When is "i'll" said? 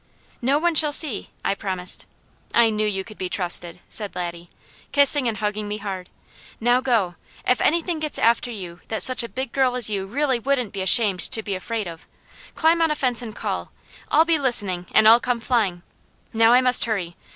14.09-14.25, 15.07-15.19